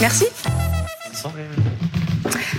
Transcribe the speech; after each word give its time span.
Merci. 0.00 0.24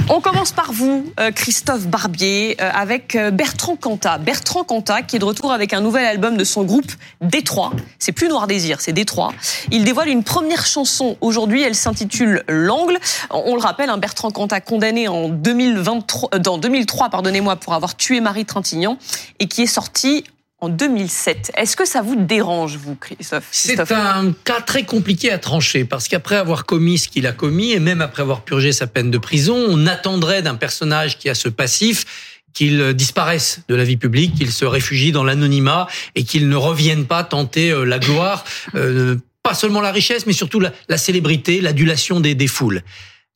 On 0.10 0.22
commence 0.22 0.52
par 0.52 0.72
vous, 0.72 1.12
euh, 1.20 1.32
Christophe 1.32 1.88
Barbier, 1.88 2.58
euh, 2.62 2.70
avec 2.74 3.16
euh, 3.16 3.32
Bertrand 3.32 3.76
Cantat. 3.76 4.20
Bertrand 4.20 4.64
Cantat, 4.64 5.02
qui 5.02 5.16
est 5.16 5.20
de 5.20 5.26
retour 5.26 5.52
avec 5.52 5.74
un 5.74 5.82
nouvel 5.82 6.06
album 6.06 6.38
de 6.38 6.44
son 6.44 6.64
groupe 6.64 6.92
Détroit. 7.22 7.72
C'est 7.98 8.12
plus 8.12 8.28
Noir 8.28 8.46
Désir, 8.46 8.82
c'est 8.82 8.94
Détroit. 8.94 9.34
Il 9.72 9.84
dévoile 9.84 10.10
une 10.10 10.24
première 10.24 10.66
chanson 10.66 11.18
aujourd'hui. 11.22 11.64
Elle 11.64 11.76
s'intitule 11.76 12.44
L'Angle. 12.48 13.00
On 13.32 13.56
le 13.56 13.62
rappelle, 13.62 13.90
un 13.90 13.98
Bertrand 13.98 14.30
Cantat 14.30 14.62
condamné 14.62 15.08
en 15.08 15.30
2023, 15.30 16.38
dans 16.40 16.58
2003, 16.60 17.10
pardonnez-moi, 17.10 17.56
pour 17.56 17.74
avoir 17.74 17.96
tué 17.96 18.20
Marie 18.20 18.46
Trintignant 18.46 18.98
et 19.40 19.48
qui 19.48 19.64
est 19.64 19.68
sorti 19.68 20.26
en 20.62 20.70
2007. 20.70 21.52
Est-ce 21.58 21.76
que 21.76 21.86
ça 21.86 22.02
vous 22.02 22.16
dérange, 22.16 22.78
vous, 22.78 22.96
Christophe? 22.96 23.48
C'est 23.52 23.80
un 23.92 24.32
cas 24.46 24.62
très 24.62 24.84
compliqué 24.84 25.32
à 25.32 25.40
trancher, 25.40 25.86
parce 25.86 26.08
qu'après 26.08 26.36
avoir 26.36 26.66
commis 26.66 27.00
ce 27.00 27.10
qu'il 27.10 27.26
a 27.26 27.32
commis, 27.32 27.72
et 27.72 27.80
même 27.80 28.02
après 28.02 28.22
avoir 28.22 28.44
purgé 28.44 28.72
sa 28.72 28.86
peine 28.86 29.10
de 29.10 29.18
prison, 29.18 29.58
on 29.68 29.88
attendrait 29.88 30.44
d'un 30.44 30.56
personnage 30.56 31.18
qui 31.18 31.30
a 31.30 31.36
ce 31.36 31.50
passif 31.50 32.38
qu'il 32.54 32.94
disparaisse 32.94 33.62
de 33.70 33.76
la 33.76 33.84
vie 33.84 33.98
publique, 33.98 34.36
qu'il 34.36 34.52
se 34.52 34.66
réfugie 34.66 35.12
dans 35.12 35.24
l'anonymat 35.24 35.88
et 36.16 36.24
qu'il 36.24 36.48
ne 36.50 36.56
revienne 36.56 37.06
pas 37.06 37.24
tenter 37.24 37.72
euh, 37.72 37.86
la 37.86 37.98
gloire, 37.98 38.44
euh, 38.76 39.16
pas 39.42 39.54
seulement 39.54 39.82
la 39.82 39.92
richesse, 39.92 40.26
mais 40.26 40.34
surtout 40.34 40.60
la, 40.60 40.98
célébrité, 40.98 41.62
l'adulation 41.62 42.20
des, 42.20 42.36
des 42.36 42.48
foules. 42.48 42.84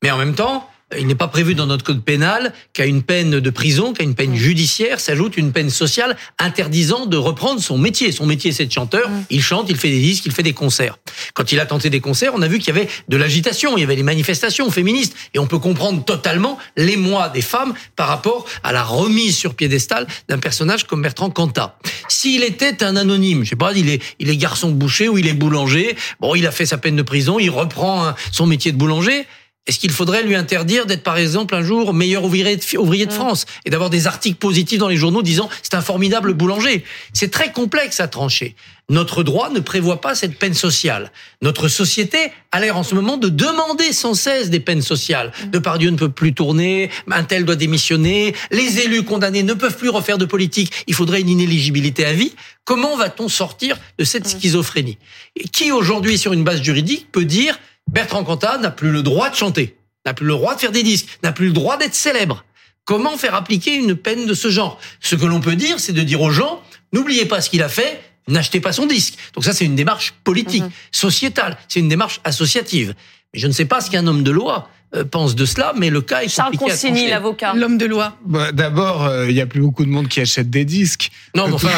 Mais 0.02 0.10
en 0.10 0.18
même 0.18 0.34
temps, 0.34 0.68
il 0.96 1.08
n'est 1.08 1.16
pas 1.16 1.26
prévu 1.26 1.56
dans 1.56 1.66
notre 1.66 1.84
code 1.84 2.04
pénal 2.04 2.52
qu'à 2.72 2.86
une 2.86 3.02
peine 3.02 3.40
de 3.40 3.50
prison, 3.50 3.92
qu'à 3.92 4.04
une 4.04 4.14
peine 4.14 4.36
judiciaire, 4.36 5.00
s'ajoute 5.00 5.36
une 5.36 5.52
peine 5.52 5.68
sociale 5.68 6.16
interdisant 6.38 7.06
de 7.06 7.16
reprendre 7.16 7.60
son 7.60 7.76
métier. 7.76 8.12
Son 8.12 8.24
métier, 8.24 8.52
c'est 8.52 8.66
de 8.66 8.72
chanteur. 8.72 9.10
Il 9.28 9.42
chante, 9.42 9.66
il 9.68 9.76
fait 9.76 9.90
des 9.90 10.00
disques, 10.00 10.26
il 10.26 10.32
fait 10.32 10.44
des 10.44 10.52
concerts. 10.52 10.98
Quand 11.34 11.50
il 11.50 11.58
a 11.58 11.66
tenté 11.66 11.90
des 11.90 11.98
concerts, 11.98 12.32
on 12.36 12.42
a 12.42 12.46
vu 12.46 12.60
qu'il 12.60 12.68
y 12.68 12.78
avait 12.78 12.88
de 13.08 13.16
l'agitation, 13.16 13.76
il 13.76 13.80
y 13.80 13.84
avait 13.84 13.96
des 13.96 14.04
manifestations 14.04 14.70
féministes. 14.70 15.16
Et 15.34 15.40
on 15.40 15.48
peut 15.48 15.58
comprendre 15.58 16.04
totalement 16.04 16.56
l'émoi 16.76 17.30
des 17.30 17.42
femmes 17.42 17.74
par 17.96 18.06
rapport 18.06 18.46
à 18.62 18.72
la 18.72 18.84
remise 18.84 19.36
sur 19.36 19.56
piédestal 19.56 20.06
d'un 20.28 20.38
personnage 20.38 20.86
comme 20.86 21.02
Bertrand 21.02 21.30
Cantat. 21.30 21.78
S'il 22.08 22.44
était 22.44 22.84
un 22.84 22.94
anonyme, 22.94 23.42
je 23.42 23.50
sais 23.50 23.56
pas, 23.56 23.72
il 23.72 23.88
est, 23.88 24.00
il 24.20 24.30
est 24.30 24.36
garçon 24.36 24.70
boucher 24.70 25.08
ou 25.08 25.18
il 25.18 25.26
est 25.26 25.34
boulanger, 25.34 25.96
bon, 26.20 26.36
il 26.36 26.46
a 26.46 26.52
fait 26.52 26.66
sa 26.66 26.78
peine 26.78 26.94
de 26.94 27.02
prison, 27.02 27.40
il 27.40 27.50
reprend 27.50 28.14
son 28.30 28.46
métier 28.46 28.70
de 28.70 28.76
boulanger, 28.76 29.26
est-ce 29.66 29.80
qu'il 29.80 29.90
faudrait 29.90 30.22
lui 30.22 30.36
interdire 30.36 30.86
d'être, 30.86 31.02
par 31.02 31.18
exemple, 31.18 31.54
un 31.54 31.62
jour 31.62 31.92
meilleur 31.92 32.24
ouvrier 32.24 32.56
de, 32.56 32.78
ouvrier 32.78 33.06
de 33.06 33.12
mm. 33.12 33.14
France 33.14 33.46
et 33.64 33.70
d'avoir 33.70 33.90
des 33.90 34.06
articles 34.06 34.38
positifs 34.38 34.78
dans 34.78 34.88
les 34.88 34.96
journaux 34.96 35.22
disant 35.22 35.48
c'est 35.62 35.74
un 35.74 35.80
formidable 35.80 36.34
boulanger 36.34 36.84
C'est 37.12 37.30
très 37.30 37.50
complexe 37.52 37.98
à 37.98 38.06
trancher. 38.06 38.54
Notre 38.88 39.24
droit 39.24 39.50
ne 39.50 39.58
prévoit 39.58 40.00
pas 40.00 40.14
cette 40.14 40.38
peine 40.38 40.54
sociale. 40.54 41.10
Notre 41.42 41.66
société 41.66 42.30
a 42.52 42.60
l'air 42.60 42.76
en 42.76 42.84
ce 42.84 42.94
moment 42.94 43.16
de 43.16 43.28
demander 43.28 43.92
sans 43.92 44.14
cesse 44.14 44.48
des 44.48 44.60
peines 44.60 44.82
sociales. 44.82 45.32
Mm. 45.46 45.50
Depardieu 45.50 45.90
ne 45.90 45.96
peut 45.96 46.10
plus 46.10 46.32
tourner, 46.32 46.90
un 47.10 47.24
tel 47.24 47.44
doit 47.44 47.56
démissionner, 47.56 48.36
les 48.52 48.78
élus 48.78 49.02
condamnés 49.02 49.42
ne 49.42 49.54
peuvent 49.54 49.76
plus 49.76 49.88
refaire 49.88 50.18
de 50.18 50.26
politique, 50.26 50.84
il 50.86 50.94
faudrait 50.94 51.22
une 51.22 51.28
inéligibilité 51.28 52.04
à 52.04 52.12
vie. 52.12 52.32
Comment 52.64 52.96
va-t-on 52.96 53.28
sortir 53.28 53.76
de 53.98 54.04
cette 54.04 54.26
mm. 54.26 54.38
schizophrénie? 54.38 54.98
Et 55.34 55.48
Qui 55.48 55.72
aujourd'hui, 55.72 56.18
sur 56.18 56.32
une 56.32 56.44
base 56.44 56.62
juridique, 56.62 57.10
peut 57.10 57.24
dire 57.24 57.58
Bertrand 57.90 58.24
Cantat 58.24 58.58
n'a 58.58 58.70
plus 58.70 58.90
le 58.90 59.02
droit 59.02 59.30
de 59.30 59.34
chanter, 59.34 59.76
n'a 60.04 60.14
plus 60.14 60.26
le 60.26 60.32
droit 60.32 60.54
de 60.54 60.60
faire 60.60 60.72
des 60.72 60.82
disques, 60.82 61.18
n'a 61.22 61.32
plus 61.32 61.46
le 61.46 61.52
droit 61.52 61.76
d'être 61.76 61.94
célèbre. 61.94 62.44
Comment 62.84 63.16
faire 63.16 63.34
appliquer 63.34 63.74
une 63.74 63.96
peine 63.96 64.26
de 64.26 64.34
ce 64.34 64.48
genre? 64.48 64.78
Ce 65.00 65.16
que 65.16 65.26
l'on 65.26 65.40
peut 65.40 65.56
dire, 65.56 65.80
c'est 65.80 65.92
de 65.92 66.02
dire 66.02 66.20
aux 66.20 66.30
gens, 66.30 66.62
n'oubliez 66.92 67.26
pas 67.26 67.40
ce 67.40 67.50
qu'il 67.50 67.62
a 67.62 67.68
fait, 67.68 68.00
n'achetez 68.28 68.60
pas 68.60 68.72
son 68.72 68.86
disque. 68.86 69.14
Donc 69.34 69.44
ça, 69.44 69.52
c'est 69.52 69.64
une 69.64 69.74
démarche 69.74 70.14
politique, 70.24 70.62
mhm. 70.62 70.70
sociétale, 70.92 71.56
c'est 71.68 71.80
une 71.80 71.88
démarche 71.88 72.20
associative. 72.24 72.94
Mais 73.32 73.40
je 73.40 73.46
ne 73.46 73.52
sais 73.52 73.64
pas 73.64 73.80
ce 73.80 73.90
qu'un 73.90 74.06
homme 74.06 74.22
de 74.22 74.30
loi 74.30 74.68
pense 75.10 75.34
de 75.34 75.44
cela, 75.44 75.72
mais 75.76 75.90
le 75.90 76.00
cas 76.00 76.22
est 76.22 76.28
Charles 76.28 76.56
Consigny, 76.56 77.08
l'avocat. 77.08 77.54
L'homme 77.54 77.78
de 77.78 77.86
loi. 77.86 78.16
Bah, 78.24 78.52
D'abord, 78.52 79.04
euh, 79.04 79.28
il 79.28 79.34
n'y 79.34 79.40
a 79.40 79.46
plus 79.46 79.60
beaucoup 79.60 79.84
de 79.84 79.90
monde 79.90 80.08
qui 80.08 80.20
achète 80.20 80.48
des 80.48 80.64
disques. 80.64 81.10
Non, 81.34 81.48
mais 81.48 81.54
enfin... 81.54 81.68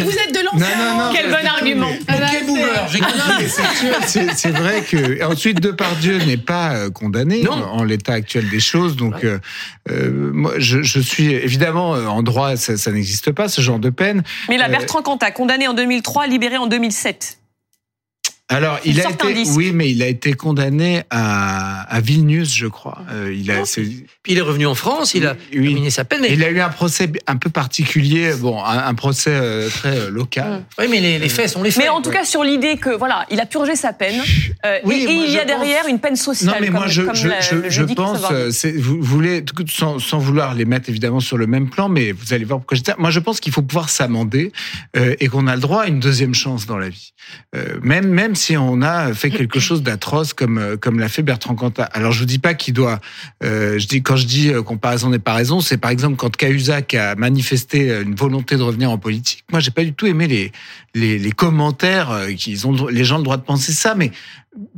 Vous 0.00 0.10
êtes 0.10 0.34
de 0.34 0.44
l'ancien. 0.44 0.76
Non, 0.76 0.98
non, 0.98 1.04
non. 1.04 1.12
Quel 1.14 1.30
bon 1.30 1.46
argument. 1.46 1.90
C'est 4.06 4.50
vrai 4.50 4.82
que 4.82 5.24
ensuite 5.24 5.60
Depardieu 5.60 6.18
n'est 6.18 6.36
pas 6.36 6.74
euh, 6.74 6.90
condamné 6.90 7.46
en 7.48 7.84
l'état 7.84 8.14
actuel 8.14 8.48
des 8.48 8.60
choses. 8.60 8.96
Donc, 8.96 9.24
moi, 9.88 10.54
je, 10.58 10.82
je, 10.82 11.00
suis 11.00 11.32
évidemment 11.32 11.90
en 11.90 12.22
droit, 12.22 12.56
ça, 12.56 12.76
ça 12.76 12.90
n'existe 12.90 13.30
pas 13.32 13.48
ce 13.48 13.60
genre 13.60 13.78
de 13.78 13.90
peine. 13.90 14.22
Mais 14.48 14.56
la 14.56 14.68
Bertrand 14.68 15.02
Cantat, 15.02 15.30
condamné 15.30 15.68
en 15.68 15.74
2003, 15.74 16.26
libéré 16.26 16.56
en 16.56 16.66
2007. 16.66 17.38
Alors, 18.48 18.78
il, 18.84 19.00
a 19.00 19.10
été, 19.10 19.42
oui, 19.56 19.72
mais 19.74 19.90
il 19.90 20.04
a 20.04 20.06
été 20.06 20.34
condamné 20.34 21.02
à, 21.10 21.80
à 21.92 22.00
Vilnius, 22.00 22.54
je 22.54 22.68
crois. 22.68 22.98
Euh, 23.10 23.34
il 23.36 23.50
a, 23.50 23.62
Puis 23.64 24.06
il 24.28 24.38
est 24.38 24.42
revenu 24.42 24.66
en 24.66 24.76
France, 24.76 25.14
il 25.14 25.26
a 25.26 25.34
terminé 25.34 25.90
sa 25.90 26.04
peine. 26.04 26.24
Il 26.28 26.44
a 26.44 26.50
eu 26.50 26.60
un 26.60 26.68
procès 26.68 27.10
un 27.26 27.36
peu 27.38 27.50
particulier, 27.50 28.34
bon, 28.34 28.62
un, 28.62 28.94
procès 28.94 29.32
euh, 29.32 29.68
très 29.68 29.98
euh, 29.98 30.10
local. 30.10 30.62
Oui, 30.78 30.86
mais 30.88 31.00
les, 31.00 31.18
les, 31.18 31.28
faits 31.28 31.48
sont 31.48 31.62
les 31.64 31.72
faits. 31.72 31.82
Mais 31.82 31.88
en 31.88 32.00
tout 32.00 32.10
cas, 32.10 32.24
sur 32.24 32.44
l'idée 32.44 32.76
que 32.76 32.90
voilà, 32.90 33.26
il 33.32 33.40
a 33.40 33.46
purgé 33.46 33.74
sa 33.74 33.92
peine, 33.92 34.22
euh, 34.64 34.78
et, 34.78 34.94
il 34.94 35.32
y 35.32 35.40
a 35.40 35.44
derrière 35.44 35.88
une 35.88 35.98
peine 35.98 36.14
sociale. 36.14 36.54
Non, 36.54 36.60
mais 36.60 36.70
moi, 36.70 36.86
je, 36.86 37.02
je, 37.14 37.28
je, 37.40 37.68
je 37.68 37.82
pense, 37.82 38.20
vous, 38.76 39.02
voulez, 39.02 39.44
sans, 39.68 39.98
sans, 39.98 40.18
vouloir 40.18 40.54
les 40.54 40.66
mettre 40.66 40.88
évidemment 40.88 41.18
sur 41.18 41.36
le 41.36 41.48
même 41.48 41.68
plan, 41.68 41.88
mais 41.88 42.12
vous 42.12 42.32
allez 42.32 42.44
voir 42.44 42.60
pourquoi 42.60 42.76
je 42.76 42.82
dis 42.82 42.92
Moi, 42.96 43.10
je 43.10 43.18
pense 43.18 43.40
qu'il 43.40 43.52
faut 43.52 43.62
pouvoir 43.62 43.90
s'amender 43.90 44.52
et 44.94 45.26
qu'on 45.26 45.48
a 45.48 45.56
le 45.56 45.60
droit 45.60 45.82
à 45.82 45.86
une 45.88 45.98
deuxième 45.98 46.34
chance 46.34 46.66
dans 46.66 46.78
la 46.78 46.90
vie. 46.90 47.12
même, 47.82 48.06
même 48.06 48.35
si 48.36 48.56
on 48.56 48.82
a 48.82 49.12
fait 49.14 49.30
quelque 49.30 49.58
chose 49.58 49.82
d'atroce 49.82 50.32
comme 50.32 50.58
euh, 50.58 50.76
comme 50.76 50.98
l'a 50.98 51.08
fait 51.08 51.22
Bertrand 51.22 51.54
Cantat. 51.54 51.84
Alors 51.84 52.12
je 52.12 52.20
vous 52.20 52.26
dis 52.26 52.38
pas 52.38 52.54
qu'il 52.54 52.74
doit. 52.74 53.00
Euh, 53.42 53.78
je 53.78 53.86
dis 53.86 54.02
quand 54.02 54.16
je 54.16 54.26
dis 54.26 54.50
euh, 54.50 54.62
comparaison 54.62 55.10
n'est 55.10 55.18
pas 55.18 55.34
raison, 55.34 55.60
c'est 55.60 55.78
par 55.78 55.90
exemple 55.90 56.16
quand 56.16 56.36
Cahuzac 56.36 56.94
a 56.94 57.14
manifesté 57.16 57.88
une 58.02 58.14
volonté 58.14 58.56
de 58.56 58.62
revenir 58.62 58.90
en 58.90 58.98
politique. 58.98 59.44
Moi, 59.50 59.60
j'ai 59.60 59.70
pas 59.70 59.84
du 59.84 59.92
tout 59.92 60.06
aimé 60.06 60.26
les 60.28 60.52
les, 60.94 61.18
les 61.18 61.32
commentaires 61.32 62.26
qu'ils 62.36 62.66
ont. 62.66 62.86
Les 62.86 63.04
gens 63.04 63.16
ont 63.16 63.18
le 63.18 63.24
droit 63.24 63.36
de 63.36 63.42
penser 63.42 63.72
ça, 63.72 63.94
mais 63.94 64.12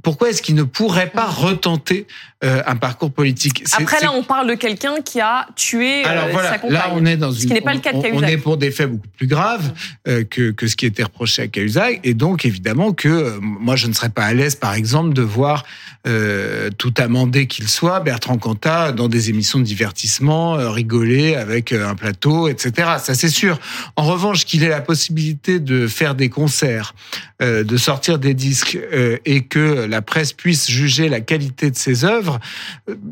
pourquoi 0.03 0.31
est-ce 0.31 0.43
qu'il 0.43 0.55
ne 0.55 0.63
pourrait 0.63 1.11
pas 1.11 1.27
retenter 1.27 2.07
euh, 2.45 2.63
un 2.67 2.77
parcours 2.77 3.11
politique? 3.11 3.65
Après 3.73 4.01
là, 4.01 4.13
on 4.13 4.23
parle 4.23 4.49
de 4.49 4.55
quelqu'un 4.55 5.01
qui 5.03 5.21
a 5.21 5.47
tué 5.57 6.07
euh, 6.07 6.29
voilà, 6.31 6.51
sa 6.51 6.59
compagne. 6.59 6.73
Là, 6.73 6.91
on 6.93 7.05
est 7.05 7.17
dans 7.17 7.33
ce 7.33 7.47
qui 7.47 7.53
n'est 7.53 7.61
pas 7.61 7.75
le 7.75 7.81
cas 7.81 7.93
de 7.93 8.03
Cahuzac. 8.03 8.23
On 8.23 8.27
est 8.27 8.39
pour 8.39 8.57
des 8.57 8.71
faits 8.71 8.91
beaucoup 8.91 9.09
plus 9.17 9.27
graves 9.27 9.73
euh, 10.07 10.25
que, 10.25 10.51
que 10.51 10.67
ce 10.67 10.77
qui 10.77 10.87
était 10.87 11.03
reproché 11.05 11.43
à 11.43 11.49
Cahuzac, 11.49 12.01
et 12.05 12.15
donc 12.15 12.45
évidemment 12.45 12.93
que 12.93 13.39
moi, 13.41 13.77
je 13.77 13.87
ne 13.87 13.93
serais 13.93 14.11
pas 14.11 14.25
à 14.25 14.35
l'aise, 14.35 14.55
par 14.55 14.75
exemple, 14.75 15.15
de 15.15 15.23
voir 15.23 15.65
tout 16.79 16.95
amendé 16.99 17.47
qu'il 17.47 17.69
soit, 17.69 18.01
Bertrand 18.01 18.39
Cantat 18.39 18.93
dans 18.93 19.09
des 19.09 19.31
émissions 19.31 19.59
de 19.59 19.65
divertissement, 19.65 20.55
rigoler 20.73 21.35
avec 21.35 21.73
un 21.73 21.95
plateau, 21.95 22.49
etc. 22.49 22.93
Ça, 22.99 23.15
c'est 23.15 23.29
sûr. 23.29 23.59
En 23.97 24.05
revanche, 24.05 24.45
qu'il 24.45 24.65
ait 24.65 24.69
la 24.69 24.81
possibilité 24.81 25.61
de 25.61 25.87
faire 25.87 26.15
des 26.15 26.29
concerts, 26.29 26.95
de 27.41 27.77
sortir 27.77 28.19
des 28.19 28.35
disques, 28.35 28.79
et 29.25 29.43
que 29.43 29.87
la 29.87 30.03
presse 30.03 30.33
puisse 30.33 30.71
juger 30.71 31.09
la 31.09 31.21
qualité 31.21 31.71
de 31.71 31.77
ses 31.77 32.05
œuvres, 32.05 32.41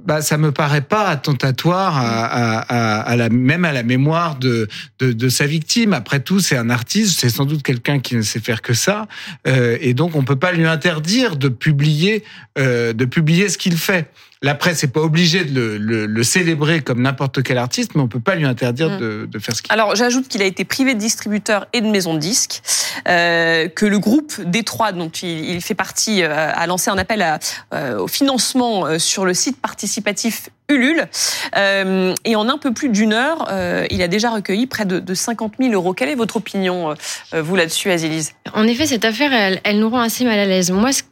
bah 0.07 0.23
ça 0.23 0.39
me 0.39 0.53
paraît 0.53 0.81
pas 0.81 1.09
attentatoire 1.09 1.99
à, 1.99 3.17
la 3.17 3.29
même 3.29 3.65
à 3.65 3.73
la 3.73 3.83
mémoire 3.83 4.39
de, 4.39 4.69
de, 4.99 5.29
sa 5.29 5.47
victime. 5.47 5.93
Après 5.93 6.21
tout, 6.21 6.41
c'est 6.41 6.57
un 6.57 6.71
artiste, 6.71 7.21
c'est 7.21 7.29
sans 7.29 7.45
doute 7.45 7.63
quelqu'un 7.63 7.99
qui 7.99 8.17
ne 8.17 8.23
sait 8.23 8.41
faire 8.41 8.63
que 8.63 8.75
ça, 8.75 9.07
euh, 9.47 9.79
et 9.81 9.95
donc 9.95 10.15
on 10.15 10.25
peut 10.25 10.37
pas 10.37 10.53
lui 10.53 10.67
interdire 10.67 11.37
de 11.37 11.49
publier 11.49 12.25
euh, 12.59 12.86
de 12.93 13.05
publier 13.05 13.49
ce 13.49 13.59
qu'il 13.59 13.77
fait 13.77 14.11
la 14.43 14.55
presse 14.55 14.83
n'est 14.83 14.91
pas 14.91 15.01
obligée 15.01 15.45
de 15.45 15.79
le, 15.81 16.23
célébrer 16.23 16.81
comme 16.81 17.03
n'importe 17.03 17.43
quel 17.43 17.59
artiste, 17.59 17.95
mais 17.95 18.03
on 18.03 18.09
peut 18.09 18.21
pas 18.21 18.35
lui 18.35 18.45
interdire 18.45 18.91
mm. 18.91 19.27
de, 19.27 19.39
faire 19.39 19.55
ce 19.55 19.63
qu'il 19.63 19.73
Alors 19.73 19.97
j'ajoute 19.97 20.29
qu'il 20.29 20.43
a 20.43 20.45
été 20.45 20.65
privé 20.65 20.95
de 20.95 20.99
distributeur 20.99 21.67
et 21.73 21.81
de 21.81 21.87
maison 21.87 22.15
de 22.15 22.19
disques, 22.19 22.63
euh, 23.09 23.69
que 23.69 23.87
le 23.87 23.99
groupe 23.99 24.41
Détroit, 24.43 24.93
dont 24.93 25.09
il, 25.09 25.61
fait 25.63 25.75
partie, 25.75 26.23
euh, 26.23 26.51
a 26.55 26.67
lancé 26.67 26.91
un 26.91 26.99
appel 26.99 27.25
euh, 27.73 27.99
au 27.99 28.09
financement 28.09 28.99
sur 28.99 29.25
le 29.25 29.35
site 29.35 29.61
participatif 29.61 30.51
Ulule. 30.69 31.07
et 31.55 32.37
en 32.37 32.49
un 32.49 32.59
peu 32.59 32.73
plus 32.73 32.89
d'une 32.89 33.13
heure, 33.13 33.49
il 33.89 34.03
a 34.03 34.09
déjà 34.09 34.31
recueilli 34.31 34.67
près 34.67 34.85
de, 34.85 35.15
50 35.15 35.55
000 35.61 35.73
euros. 35.73 35.95
Quelle 35.95 36.09
est 36.09 36.17
votre 36.17 36.37
opinion, 36.37 36.95
vous, 37.33 37.55
là-dessus, 37.55 37.89
Azélise 37.93 38.33
En 38.53 38.67
effet, 38.67 38.87
cette 38.87 39.05
affaire, 39.05 39.33
elle, 39.33 39.61
elle, 39.63 39.79
nous 39.79 39.89
rend 39.89 40.01
assez 40.01 40.25
mal 40.25 40.41
à 40.41 40.45
l'aise. 40.45 40.73
Moi, 40.73 40.93
ce 40.93 41.05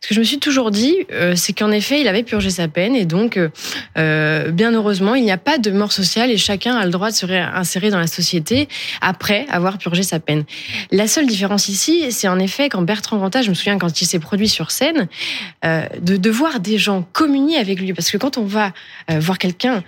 ce 0.00 0.08
que 0.08 0.14
je 0.14 0.20
me 0.20 0.24
suis 0.24 0.38
toujours 0.38 0.70
dit, 0.70 0.96
euh, 1.12 1.34
c'est 1.36 1.52
qu'en 1.52 1.70
effet, 1.70 2.00
il 2.00 2.08
avait 2.08 2.22
purgé 2.22 2.50
sa 2.50 2.68
peine 2.68 2.96
et 2.96 3.04
donc, 3.04 3.36
euh, 3.36 3.48
euh, 3.98 4.50
bien 4.50 4.72
heureusement, 4.72 5.14
il 5.14 5.24
n'y 5.24 5.30
a 5.30 5.38
pas 5.38 5.58
de 5.58 5.70
mort 5.70 5.92
sociale 5.92 6.30
et 6.30 6.36
chacun 6.36 6.76
a 6.76 6.84
le 6.84 6.90
droit 6.90 7.10
de 7.10 7.14
se 7.14 7.26
réinsérer 7.26 7.90
dans 7.90 7.98
la 7.98 8.06
société 8.06 8.68
après 9.00 9.46
avoir 9.50 9.78
purgé 9.78 10.02
sa 10.02 10.20
peine. 10.20 10.44
La 10.90 11.06
seule 11.06 11.26
différence 11.26 11.68
ici, 11.68 12.10
c'est 12.10 12.28
en 12.28 12.38
effet 12.38 12.68
quand 12.68 12.82
Bertrand 12.82 13.18
Cantat, 13.18 13.42
je 13.42 13.50
me 13.50 13.54
souviens 13.54 13.78
quand 13.78 14.00
il 14.00 14.06
s'est 14.06 14.18
produit 14.18 14.48
sur 14.48 14.70
scène, 14.70 15.08
de, 15.64 16.16
de 16.16 16.30
voir 16.30 16.60
des 16.60 16.78
gens 16.78 17.06
communier 17.12 17.58
avec 17.58 17.80
lui. 17.80 17.92
Parce 17.92 18.10
que 18.10 18.16
quand 18.16 18.38
on 18.38 18.44
va 18.44 18.72
voir 19.08 19.38
quelqu'un 19.38 19.82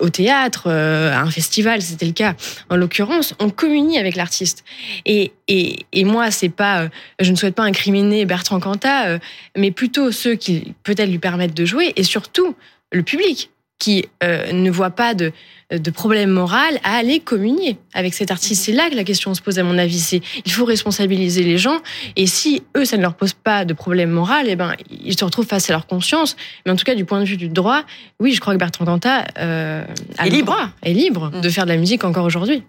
au 0.00 0.08
théâtre, 0.08 0.70
à 0.70 1.20
un 1.20 1.30
festival, 1.30 1.82
c'était 1.82 2.06
le 2.06 2.12
cas 2.12 2.34
en 2.70 2.76
l'occurrence, 2.76 3.34
on 3.40 3.50
communie 3.50 3.98
avec 3.98 4.16
l'artiste. 4.16 4.64
Et, 5.04 5.32
et, 5.48 6.04
moi, 6.04 6.30
c'est 6.30 6.48
pas, 6.48 6.88
je 7.20 7.30
ne 7.30 7.36
souhaite 7.36 7.54
pas 7.54 7.64
incriminer 7.64 8.24
Bertrand 8.24 8.60
Cantat 8.60 9.02
euh, 9.06 9.18
mais 9.56 9.70
plutôt 9.70 10.12
ceux 10.12 10.34
qui 10.34 10.74
peut-être 10.82 11.10
lui 11.10 11.18
permettent 11.18 11.54
de 11.54 11.64
jouer 11.64 11.92
et 11.96 12.02
surtout 12.02 12.54
le 12.92 13.02
public 13.02 13.50
qui 13.78 14.04
euh, 14.22 14.52
ne 14.52 14.70
voit 14.70 14.90
pas 14.90 15.12
de, 15.14 15.32
de 15.72 15.90
problème 15.90 16.30
moral 16.30 16.78
à 16.84 16.94
aller 16.94 17.18
communier 17.18 17.78
avec 17.94 18.14
cet 18.14 18.30
artiste. 18.30 18.64
C'est 18.64 18.72
là 18.72 18.88
que 18.90 18.94
la 18.94 19.02
question 19.02 19.34
se 19.34 19.42
pose, 19.42 19.58
à 19.58 19.64
mon 19.64 19.76
avis. 19.76 19.98
C'est 19.98 20.20
il 20.44 20.52
faut 20.52 20.64
responsabiliser 20.64 21.42
les 21.42 21.58
gens. 21.58 21.78
Et 22.14 22.28
si 22.28 22.62
eux, 22.76 22.84
ça 22.84 22.96
ne 22.96 23.02
leur 23.02 23.14
pose 23.14 23.32
pas 23.32 23.64
de 23.64 23.72
problème 23.72 24.10
moral, 24.10 24.46
eh 24.48 24.54
ben, 24.54 24.74
ils 24.88 25.18
se 25.18 25.24
retrouvent 25.24 25.48
face 25.48 25.68
à 25.68 25.72
leur 25.72 25.86
conscience. 25.88 26.36
Mais 26.64 26.70
en 26.70 26.76
tout 26.76 26.84
cas, 26.84 26.94
du 26.94 27.04
point 27.04 27.18
de 27.18 27.24
vue 27.24 27.36
du 27.36 27.48
droit, 27.48 27.82
oui, 28.20 28.32
je 28.32 28.40
crois 28.40 28.52
que 28.54 28.58
Bertrand 28.60 28.84
Cantat 28.84 29.24
euh, 29.38 29.84
a 30.16 30.26
Est 30.28 30.30
libre. 30.30 30.52
droit, 30.52 30.68
est 30.84 30.92
libre 30.92 31.32
Mm. 31.34 31.40
de 31.40 31.48
faire 31.48 31.64
de 31.64 31.70
la 31.70 31.76
musique 31.76 32.04
encore 32.04 32.24
aujourd'hui. 32.24 32.62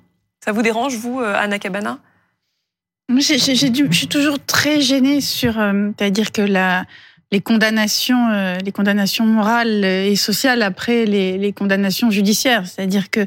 Ça 0.44 0.52
vous 0.52 0.64
dérange, 0.64 0.96
vous, 0.96 1.20
euh, 1.20 1.36
Anna 1.38 1.60
Cabana? 1.60 2.00
Moi, 3.10 3.20
j'ai- 3.20 3.38
j'ai- 3.38 3.56
j'ai 3.56 3.70
dû- 3.70 3.88
je 3.92 3.98
suis 3.98 4.08
toujours 4.08 4.40
très 4.44 4.82
gênée 4.82 5.22
sur, 5.22 5.60
euh, 5.60 5.92
c'est-à-dire 5.98 6.32
que 6.32 6.42
la, 6.42 6.86
les 7.34 7.42
condamnations, 7.42 8.30
euh, 8.32 8.58
les 8.64 8.72
condamnations 8.72 9.26
morales 9.26 9.84
et 9.84 10.16
sociales 10.16 10.62
après 10.62 11.06
les, 11.06 11.40
les 11.40 11.52
condamnations 11.52 12.12
judiciaires. 12.12 12.68
C'est-à-dire 12.68 13.10
que 13.10 13.26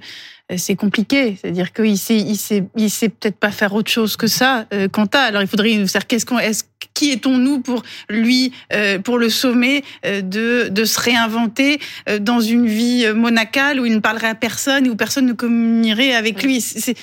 c'est 0.54 0.76
compliqué. 0.76 1.36
C'est-à-dire 1.40 1.72
qu'il 1.72 1.98
sait, 1.98 2.18
il 2.18 2.36
sait, 2.36 2.64
il 2.76 2.90
sait 2.90 3.08
peut-être 3.08 3.36
pas 3.36 3.50
faire 3.50 3.74
autre 3.74 3.90
chose 3.90 4.16
que 4.16 4.26
ça. 4.26 4.66
Euh, 4.72 4.88
Quanta, 4.88 5.22
alors 5.22 5.42
il 5.42 5.48
faudrait 5.48 5.74
nous 5.74 5.88
faire 5.88 6.06
qu'est-ce 6.06 6.24
qu'on, 6.24 6.38
est-ce 6.38 6.64
qui 6.94 7.10
est-on 7.10 7.36
nous 7.36 7.60
pour 7.60 7.82
lui, 8.08 8.52
euh, 8.72 8.98
pour 8.98 9.18
le 9.18 9.28
sommer 9.28 9.84
euh, 10.04 10.22
de 10.22 10.68
de 10.68 10.84
se 10.84 10.98
réinventer 10.98 11.78
euh, 12.08 12.18
dans 12.18 12.40
une 12.40 12.66
vie 12.66 13.04
euh, 13.04 13.14
monacale 13.14 13.80
où 13.80 13.86
il 13.86 13.92
ne 13.92 13.98
parlerait 13.98 14.28
à 14.28 14.34
personne 14.34 14.86
et 14.86 14.88
où 14.88 14.96
personne 14.96 15.26
ne 15.26 15.32
communierait 15.32 16.14
avec 16.14 16.42
lui? 16.42 16.60
C'est 16.60 16.94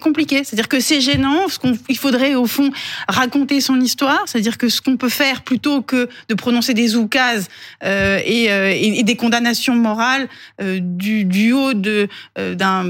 compliqué. 0.00 0.44
C'est-à-dire 0.44 0.68
que 0.68 0.80
c'est 0.80 1.00
gênant. 1.00 1.46
Il 1.88 1.98
faudrait 1.98 2.34
au 2.34 2.46
fond 2.46 2.70
raconter 3.08 3.60
son 3.60 3.80
histoire. 3.80 4.22
C'est-à-dire 4.26 4.56
que 4.56 4.68
ce 4.68 4.80
qu'on 4.80 4.96
peut 4.96 5.08
faire 5.08 5.42
plutôt 5.42 5.82
que 5.82 6.08
de 6.28 6.34
prononcer 6.34 6.74
des 6.74 6.96
oukases 6.96 7.48
euh, 7.84 8.18
et, 8.24 8.50
euh, 8.50 9.02
des 9.02 9.16
condamnations 9.16 9.74
morales 9.74 10.28
euh, 10.60 10.78
du 10.80 11.24
du 11.24 11.52
euh, 12.38 12.54
d'un 12.54 12.84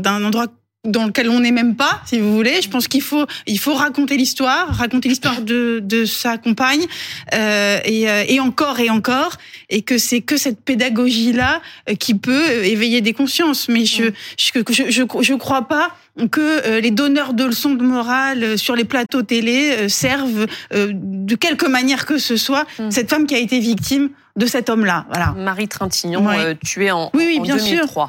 d'un 0.00 0.24
endroit 0.24 0.46
dans 0.84 1.06
lequel 1.06 1.30
on 1.30 1.40
n'est 1.40 1.50
même 1.52 1.76
pas, 1.76 2.02
si 2.06 2.18
vous 2.18 2.34
voulez. 2.34 2.60
Je 2.62 2.68
pense 2.68 2.88
qu'il 2.88 3.02
faut, 3.02 3.26
il 3.46 3.58
faut 3.58 3.74
raconter 3.74 4.16
l'histoire, 4.16 4.68
raconter 4.76 5.08
l'histoire 5.08 5.40
de, 5.42 5.80
de 5.82 6.04
sa 6.04 6.36
compagne, 6.38 6.84
euh, 7.34 7.78
et, 7.84 8.08
euh, 8.08 8.24
et 8.28 8.40
encore 8.40 8.80
et 8.80 8.90
encore, 8.90 9.32
et 9.70 9.82
que 9.82 9.98
c'est 9.98 10.20
que 10.20 10.36
cette 10.36 10.60
pédagogie-là 10.60 11.62
euh, 11.88 11.94
qui 11.94 12.14
peut 12.14 12.44
euh, 12.50 12.64
éveiller 12.64 13.00
des 13.00 13.12
consciences. 13.12 13.68
Mais 13.68 13.84
je, 13.84 14.04
je, 14.38 14.50
je, 14.70 14.90
je, 14.90 15.02
je 15.22 15.34
crois 15.34 15.62
pas 15.68 15.96
que 16.30 16.78
les 16.78 16.92
donneurs 16.92 17.34
de 17.34 17.42
leçons 17.42 17.74
de 17.74 17.82
morale 17.82 18.56
sur 18.56 18.76
les 18.76 18.84
plateaux 18.84 19.22
télé 19.22 19.88
servent 19.88 20.46
de 20.72 21.34
quelque 21.34 21.66
manière 21.66 22.06
que 22.06 22.18
ce 22.18 22.36
soit 22.36 22.66
Mm. 22.78 22.90
cette 22.90 23.10
femme 23.10 23.26
qui 23.26 23.34
a 23.34 23.38
été 23.38 23.58
victime 23.58 24.10
de 24.36 24.46
cet 24.46 24.68
homme-là. 24.68 25.06
Voilà. 25.10 25.32
Marie 25.36 25.68
Trintignant, 25.68 26.24
tuée 26.64 26.90
en, 26.90 27.10
Oui, 27.14 27.24
oui, 27.26 27.38
en 27.38 27.42
bien 27.42 27.58
sûr. 27.58 27.76
2003. 27.76 28.02